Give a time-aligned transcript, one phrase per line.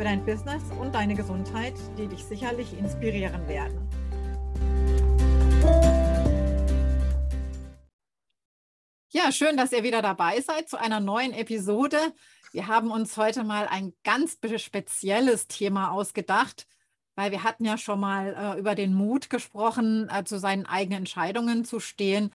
[0.00, 3.86] für dein Business und deine Gesundheit, die dich sicherlich inspirieren werden.
[9.10, 11.98] Ja, schön, dass ihr wieder dabei seid zu einer neuen Episode.
[12.52, 16.66] Wir haben uns heute mal ein ganz spezielles Thema ausgedacht,
[17.14, 21.00] weil wir hatten ja schon mal äh, über den Mut gesprochen, äh, zu seinen eigenen
[21.00, 22.32] Entscheidungen zu stehen.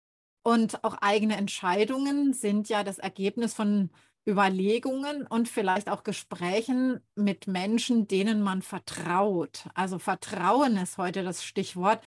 [0.42, 3.90] Und auch eigene Entscheidungen sind ja das Ergebnis von
[4.28, 9.66] Überlegungen und vielleicht auch Gesprächen mit Menschen, denen man vertraut.
[9.74, 12.04] Also Vertrauen ist heute das Stichwort.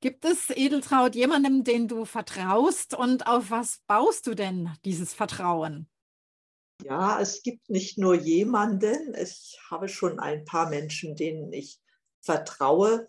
[0.00, 5.88] Gibt es, Edeltraut, jemandem, den du vertraust und auf was baust du denn dieses Vertrauen?
[6.82, 11.80] Ja, es gibt nicht nur jemanden, ich habe schon ein paar Menschen, denen ich
[12.20, 13.06] vertraue,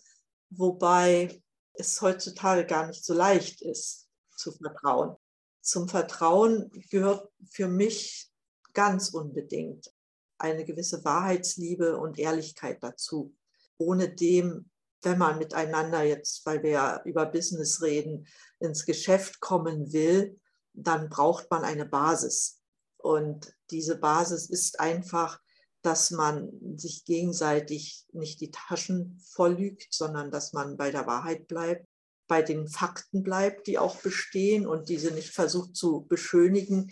[0.49, 1.41] wobei
[1.73, 5.17] es heutzutage gar nicht so leicht ist zu vertrauen.
[5.65, 8.29] Zum Vertrauen gehört für mich
[8.73, 9.91] ganz unbedingt
[10.37, 13.35] eine gewisse Wahrheitsliebe und Ehrlichkeit dazu.
[13.77, 14.69] Ohne dem
[15.05, 18.27] wenn man miteinander jetzt, weil wir ja über Business reden,
[18.59, 20.39] ins Geschäft kommen will,
[20.73, 22.59] dann braucht man eine Basis.
[22.97, 25.39] Und diese Basis ist einfach,
[25.83, 31.87] dass man sich gegenseitig nicht die Taschen volllügt, sondern dass man bei der Wahrheit bleibt,
[32.27, 36.91] bei den Fakten bleibt, die auch bestehen und diese nicht versucht zu beschönigen,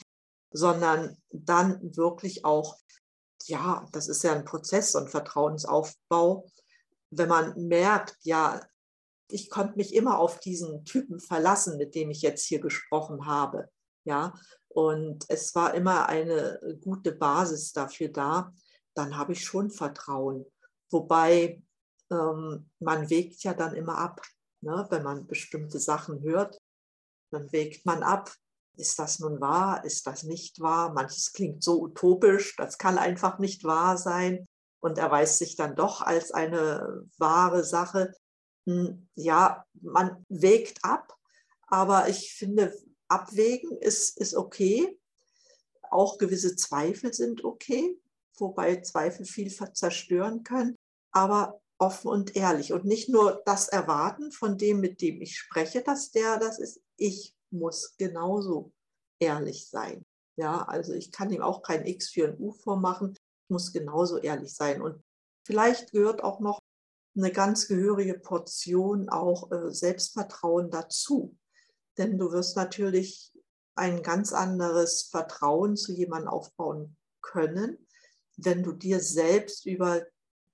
[0.51, 2.77] sondern dann wirklich auch,
[3.45, 6.45] ja, das ist ja ein Prozess und Vertrauensaufbau,
[7.09, 8.61] wenn man merkt, ja,
[9.27, 13.69] ich konnte mich immer auf diesen Typen verlassen, mit dem ich jetzt hier gesprochen habe.
[14.05, 14.33] Ja,
[14.67, 18.53] und es war immer eine gute Basis dafür da,
[18.93, 20.45] dann habe ich schon Vertrauen.
[20.91, 21.63] Wobei
[22.11, 24.21] ähm, man wägt ja dann immer ab,
[24.63, 24.87] ne?
[24.89, 26.57] wenn man bestimmte Sachen hört,
[27.31, 28.33] dann wägt man ab.
[28.75, 29.83] Ist das nun wahr?
[29.85, 30.93] Ist das nicht wahr?
[30.93, 34.47] Manches klingt so utopisch, das kann einfach nicht wahr sein
[34.79, 38.13] und erweist sich dann doch als eine wahre Sache.
[38.65, 41.15] Hm, ja, man wägt ab,
[41.67, 42.73] aber ich finde,
[43.07, 44.99] abwägen ist, ist okay.
[45.91, 47.99] Auch gewisse Zweifel sind okay,
[48.37, 50.75] wobei Zweifel viel zerstören können,
[51.11, 55.81] aber offen und ehrlich und nicht nur das erwarten von dem, mit dem ich spreche,
[55.83, 56.81] dass der das ist.
[56.97, 58.71] Ich muss genauso
[59.19, 60.05] ehrlich sein.
[60.35, 63.15] Ja, also ich kann ihm auch kein X für ein U vormachen
[63.49, 64.81] muss genauso ehrlich sein.
[64.81, 65.01] Und
[65.45, 66.59] vielleicht gehört auch noch
[67.15, 71.37] eine ganz gehörige Portion auch äh, Selbstvertrauen dazu.
[71.97, 73.31] Denn du wirst natürlich
[73.75, 77.87] ein ganz anderes Vertrauen zu jemandem aufbauen können,
[78.37, 80.05] wenn du dir selbst über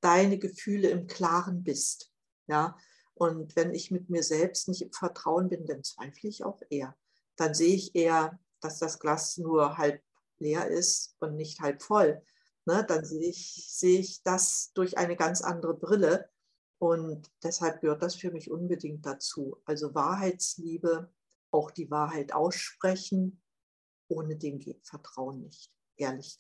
[0.02, 2.12] deine Gefühle im Klaren bist.
[2.48, 2.78] Ja,
[3.14, 6.96] und wenn ich mit mir selbst nicht im Vertrauen bin, dann zweifle ich auch eher.
[7.36, 10.02] Dann sehe ich eher, dass das Glas nur halb
[10.40, 12.22] leer ist und nicht halb voll
[12.70, 16.30] ne, dann sehe ich, sehe ich das durch eine ganz andere Brille.
[16.78, 19.62] Und deshalb gehört das für mich unbedingt dazu.
[19.66, 21.12] Also Wahrheitsliebe,
[21.52, 23.42] auch die Wahrheit aussprechen,
[24.08, 26.40] ohne dem geht Vertrauen nicht, ehrlich.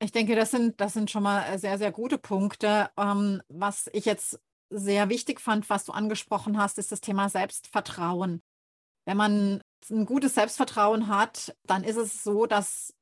[0.00, 2.90] Ich denke, das sind, das sind schon mal äh, sehr, sehr gute Punkte.
[2.96, 8.42] Ähm, was ich jetzt sehr wichtig fand, was du angesprochen hast, ist das Thema Selbstvertrauen.
[9.06, 9.60] Wenn man
[9.90, 12.94] ein gutes Selbstvertrauen hat, dann ist es so, dass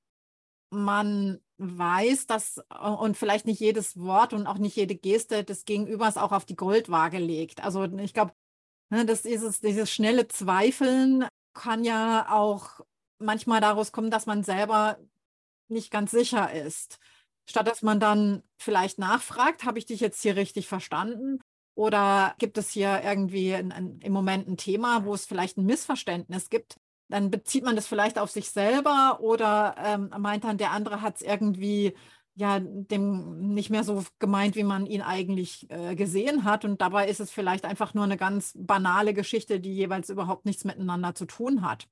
[0.70, 5.64] man weiß, dass äh, und vielleicht nicht jedes Wort und auch nicht jede Geste des
[5.64, 7.62] Gegenübers auch auf die Goldwaage legt.
[7.62, 8.32] Also ich glaube,
[8.90, 12.80] ne, das dieses, dieses schnelle Zweifeln kann ja auch
[13.18, 14.98] manchmal daraus kommen, dass man selber
[15.70, 16.98] nicht ganz sicher ist.
[17.48, 21.40] Statt dass man dann vielleicht nachfragt, habe ich dich jetzt hier richtig verstanden?
[21.74, 25.66] Oder gibt es hier irgendwie ein, ein, im Moment ein Thema, wo es vielleicht ein
[25.66, 26.76] Missverständnis gibt?
[27.08, 31.16] dann bezieht man das vielleicht auf sich selber oder ähm, meint dann, der andere hat
[31.16, 31.94] es irgendwie
[32.34, 36.64] ja dem nicht mehr so gemeint, wie man ihn eigentlich äh, gesehen hat.
[36.64, 40.64] Und dabei ist es vielleicht einfach nur eine ganz banale Geschichte, die jeweils überhaupt nichts
[40.64, 41.88] miteinander zu tun hat.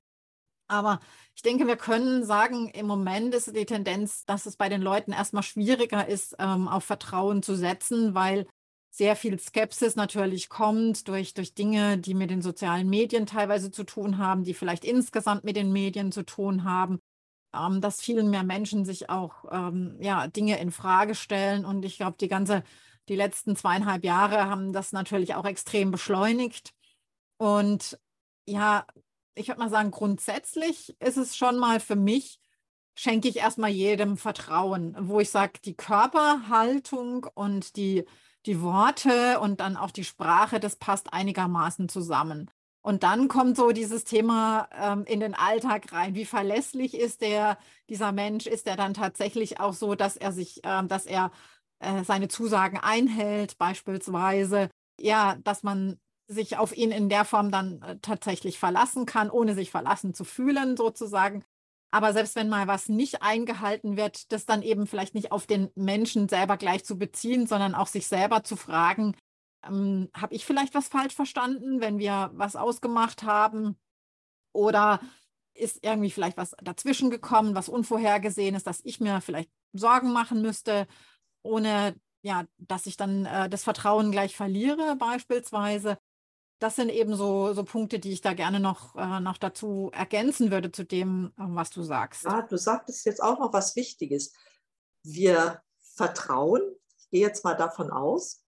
[0.69, 1.01] Aber
[1.35, 5.13] ich denke, wir können sagen, im Moment ist die Tendenz, dass es bei den Leuten
[5.13, 8.47] erstmal schwieriger ist, ähm, auf Vertrauen zu setzen, weil
[8.91, 13.85] sehr viel Skepsis natürlich kommt durch, durch Dinge, die mit den sozialen Medien teilweise zu
[13.85, 17.01] tun haben, die vielleicht insgesamt mit den Medien zu tun haben,
[17.55, 21.65] ähm, dass viel mehr Menschen sich auch ähm, ja, Dinge in Frage stellen.
[21.65, 22.63] Und ich glaube, die ganze
[23.09, 26.73] die letzten zweieinhalb Jahre haben das natürlich auch extrem beschleunigt.
[27.37, 27.99] Und
[28.47, 28.87] ja,
[29.35, 32.41] ich würde mal sagen, grundsätzlich ist es schon mal für mich,
[32.95, 38.05] schenke ich erstmal jedem Vertrauen, wo ich sage, die Körperhaltung und die,
[38.47, 42.51] die Worte und dann auch die Sprache, das passt einigermaßen zusammen.
[42.83, 46.15] Und dann kommt so dieses Thema ähm, in den Alltag rein.
[46.15, 47.57] Wie verlässlich ist der,
[47.89, 48.47] dieser Mensch?
[48.47, 51.31] Ist er dann tatsächlich auch so, dass er sich, ähm, dass er
[51.79, 54.69] äh, seine Zusagen einhält, beispielsweise?
[55.01, 55.99] Ja, dass man
[56.35, 60.25] sich auf ihn in der Form dann äh, tatsächlich verlassen kann, ohne sich verlassen zu
[60.25, 61.45] fühlen, sozusagen.
[61.91, 65.71] Aber selbst wenn mal was nicht eingehalten wird, das dann eben vielleicht nicht auf den
[65.77, 69.17] Menschen selber gleich zu beziehen, sondern auch sich selber zu fragen,
[69.67, 73.79] ähm, habe ich vielleicht was falsch verstanden, wenn wir was ausgemacht haben?
[74.53, 75.01] Oder
[75.55, 80.43] ist irgendwie vielleicht was dazwischen gekommen, was unvorhergesehen ist, dass ich mir vielleicht Sorgen machen
[80.43, 80.87] müsste,
[81.43, 81.95] ohne
[82.25, 85.99] ja, dass ich dann äh, das Vertrauen gleich verliere, beispielsweise.
[86.65, 90.51] Das sind eben so, so Punkte, die ich da gerne noch, äh, noch dazu ergänzen
[90.51, 92.25] würde zu dem, äh, was du sagst.
[92.25, 94.33] Ja, du sagtest jetzt auch noch was Wichtiges.
[95.03, 96.63] Wir vertrauen,
[96.97, 98.47] ich gehe jetzt mal davon aus,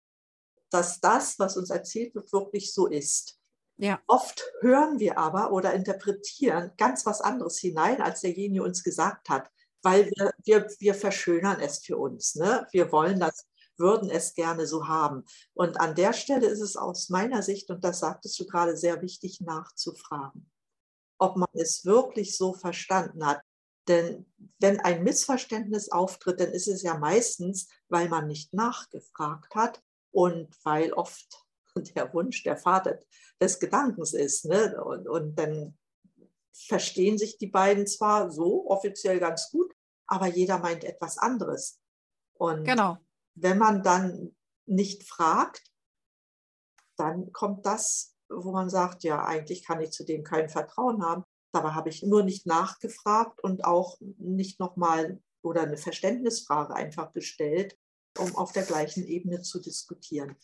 [0.70, 3.40] dass das, was uns erzählt wird, wirklich so ist.
[3.78, 4.00] Ja.
[4.06, 9.50] Oft hören wir aber oder interpretieren ganz was anderes hinein, als derjenige uns gesagt hat,
[9.82, 12.36] weil wir, wir, wir verschönern es für uns.
[12.36, 12.64] Ne?
[12.70, 15.24] Wir wollen das, würden es gerne so haben.
[15.54, 19.02] Und an der Stelle ist es aus meiner Sicht, und das sagtest du gerade, sehr
[19.02, 20.50] wichtig nachzufragen,
[21.18, 23.42] ob man es wirklich so verstanden hat.
[23.88, 24.26] Denn
[24.60, 30.54] wenn ein Missverständnis auftritt, dann ist es ja meistens, weil man nicht nachgefragt hat und
[30.64, 31.44] weil oft
[31.96, 32.98] der Wunsch der Vater
[33.40, 34.46] des Gedankens ist.
[34.46, 34.82] Ne?
[34.82, 35.76] Und, und dann
[36.52, 39.74] verstehen sich die beiden zwar so offiziell ganz gut,
[40.06, 41.80] aber jeder meint etwas anderes.
[42.34, 42.98] Und genau.
[43.34, 44.34] Wenn man dann
[44.66, 45.62] nicht fragt,
[46.96, 51.24] dann kommt das, wo man sagt, ja, eigentlich kann ich zu dem kein Vertrauen haben.
[51.52, 57.76] Dabei habe ich nur nicht nachgefragt und auch nicht nochmal oder eine Verständnisfrage einfach gestellt,
[58.18, 60.36] um auf der gleichen Ebene zu diskutieren.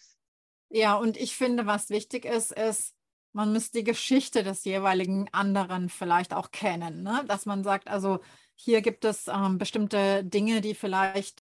[0.69, 2.95] Ja, und ich finde, was wichtig ist, ist,
[3.33, 7.03] man muss die Geschichte des jeweiligen anderen vielleicht auch kennen.
[7.03, 7.25] Ne?
[7.29, 8.21] Dass man sagt, also
[8.55, 11.40] hier gibt es ähm, bestimmte Dinge, die vielleicht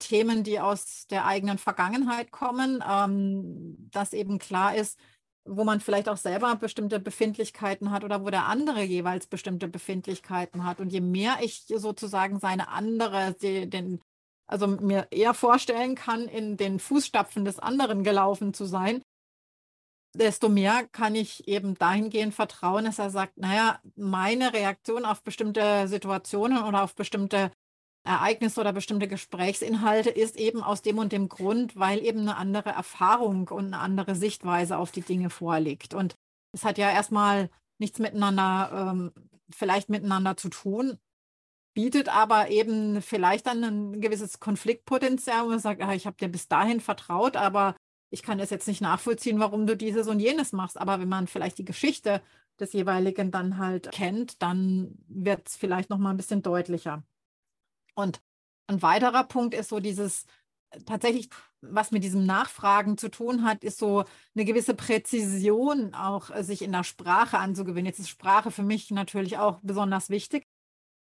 [0.00, 4.98] Themen, die aus der eigenen Vergangenheit kommen, ähm, dass eben klar ist,
[5.44, 10.64] wo man vielleicht auch selber bestimmte Befindlichkeiten hat oder wo der andere jeweils bestimmte Befindlichkeiten
[10.64, 10.80] hat.
[10.80, 14.00] Und je mehr ich sozusagen seine andere, den,
[14.46, 19.02] also mir eher vorstellen kann, in den Fußstapfen des anderen gelaufen zu sein,
[20.14, 25.86] desto mehr kann ich eben dahingehend vertrauen, dass er sagt, naja, meine Reaktion auf bestimmte
[25.88, 27.52] Situationen oder auf bestimmte
[28.04, 32.70] Ereignisse oder bestimmte Gesprächsinhalte ist eben aus dem und dem Grund, weil eben eine andere
[32.70, 35.92] Erfahrung und eine andere Sichtweise auf die Dinge vorliegt.
[35.94, 36.14] Und
[36.52, 39.12] es hat ja erstmal nichts miteinander, ähm,
[39.50, 40.98] vielleicht miteinander zu tun,
[41.74, 46.28] bietet aber eben vielleicht dann ein gewisses Konfliktpotenzial, wo man sagt, ah, ich habe dir
[46.28, 47.76] bis dahin vertraut, aber
[48.10, 50.78] ich kann es jetzt nicht nachvollziehen, warum du dieses und jenes machst.
[50.78, 52.22] Aber wenn man vielleicht die Geschichte
[52.58, 57.04] des jeweiligen dann halt kennt, dann wird es vielleicht noch mal ein bisschen deutlicher.
[58.00, 58.20] Und
[58.66, 60.26] ein weiterer Punkt ist so dieses
[60.86, 61.28] tatsächlich,
[61.60, 64.04] was mit diesem Nachfragen zu tun hat, ist so
[64.34, 67.86] eine gewisse Präzision auch äh, sich in der Sprache anzugewöhnen.
[67.86, 70.46] Jetzt ist Sprache für mich natürlich auch besonders wichtig.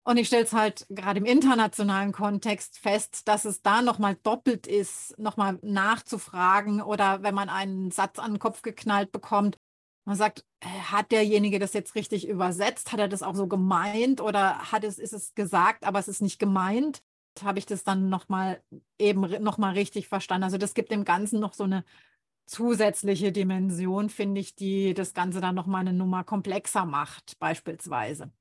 [0.03, 4.65] Und ich stelle es halt gerade im internationalen Kontext fest, dass es da nochmal doppelt
[4.65, 9.58] ist, nochmal nachzufragen oder wenn man einen Satz an den Kopf geknallt bekommt,
[10.09, 12.91] man sagt, äh, hat derjenige das jetzt richtig übersetzt?
[12.91, 16.23] Hat er das auch so gemeint oder hat es, ist es gesagt, aber es ist
[16.23, 17.03] nicht gemeint?
[17.43, 18.61] Habe ich das dann nochmal
[18.97, 20.45] eben nochmal richtig verstanden?
[20.45, 21.85] Also das gibt dem Ganzen noch so eine
[22.47, 28.31] zusätzliche Dimension, finde ich, die das Ganze dann nochmal eine Nummer komplexer macht, beispielsweise.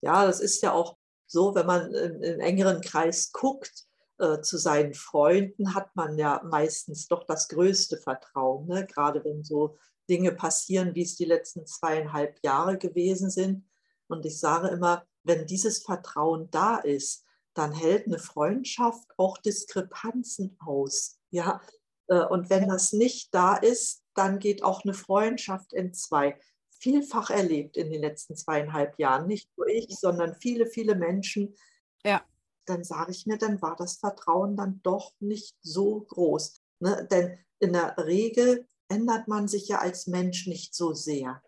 [0.00, 3.84] Ja, das ist ja auch so, wenn man im, im engeren Kreis guckt,
[4.16, 8.86] äh, zu seinen Freunden hat man ja meistens doch das größte Vertrauen, ne?
[8.86, 9.76] gerade wenn so
[10.08, 13.68] Dinge passieren, wie es die letzten zweieinhalb Jahre gewesen sind.
[14.08, 17.24] Und ich sage immer, wenn dieses Vertrauen da ist,
[17.54, 21.18] dann hält eine Freundschaft auch Diskrepanzen aus.
[21.30, 21.60] Ja?
[22.08, 26.38] Äh, und wenn das nicht da ist, dann geht auch eine Freundschaft in zwei
[26.80, 29.26] vielfach erlebt in den letzten zweieinhalb Jahren.
[29.26, 31.54] Nicht nur ich, sondern viele, viele Menschen.
[32.04, 32.22] Ja.
[32.66, 36.62] Dann sage ich mir, dann war das Vertrauen dann doch nicht so groß.
[36.80, 37.08] Ne?
[37.10, 41.42] Denn in der Regel ändert man sich ja als Mensch nicht so sehr.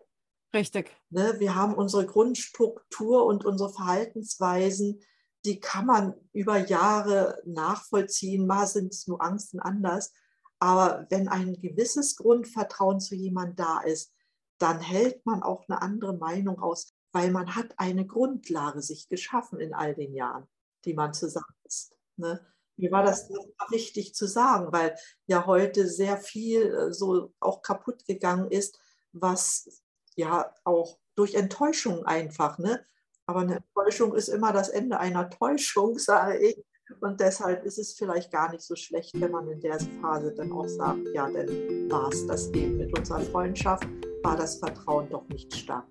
[0.53, 0.95] Richtig.
[1.09, 1.35] Ne?
[1.39, 5.01] Wir haben unsere Grundstruktur und unsere Verhaltensweisen,
[5.45, 8.45] die kann man über Jahre nachvollziehen.
[8.45, 10.13] Mal sind es Nuancen anders.
[10.59, 14.13] Aber wenn ein gewisses Grundvertrauen zu jemandem da ist,
[14.59, 19.59] dann hält man auch eine andere Meinung aus, weil man hat eine Grundlage sich geschaffen
[19.59, 20.47] in all den Jahren,
[20.85, 21.95] die man zusammen ist.
[22.17, 22.45] Ne?
[22.77, 23.29] Mir war das
[23.69, 24.95] wichtig zu sagen, weil
[25.27, 28.79] ja heute sehr viel äh, so auch kaputt gegangen ist,
[29.13, 29.83] was
[30.15, 32.85] ja auch durch Enttäuschung einfach, ne?
[33.25, 36.63] Aber eine Enttäuschung ist immer das Ende einer Täuschung, sage ich.
[36.99, 40.51] Und deshalb ist es vielleicht gar nicht so schlecht, wenn man in der Phase dann
[40.51, 41.47] auch sagt, ja, dann
[41.89, 43.87] war es das eben mit unserer Freundschaft,
[44.23, 45.85] war das Vertrauen doch nicht stark.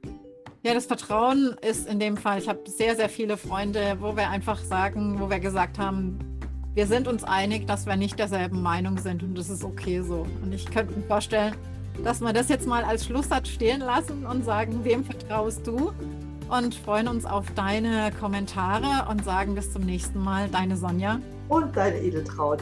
[0.63, 4.29] Ja, das Vertrauen ist in dem Fall, ich habe sehr, sehr viele Freunde, wo wir
[4.29, 6.30] einfach sagen, wo wir gesagt haben,
[6.75, 10.27] wir sind uns einig, dass wir nicht derselben Meinung sind und das ist okay so.
[10.43, 11.55] Und ich könnte mir vorstellen,
[12.05, 15.93] dass wir das jetzt mal als Schlusssatz stehen lassen und sagen, wem vertraust du?
[16.49, 21.21] Und freuen uns auf deine Kommentare und sagen bis zum nächsten Mal, deine Sonja.
[21.49, 22.61] Und deine Edeltraut.